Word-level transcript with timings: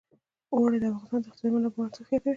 اوړي 0.53 0.77
د 0.81 0.85
افغانستان 0.89 1.19
د 1.23 1.25
اقتصادي 1.29 1.51
منابعو 1.55 1.85
ارزښت 1.89 2.09
زیاتوي. 2.09 2.29